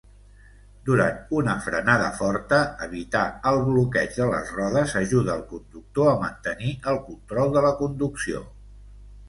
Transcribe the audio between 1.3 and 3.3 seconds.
una frenada forta, evitar